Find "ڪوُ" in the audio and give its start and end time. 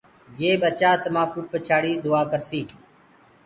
1.31-1.39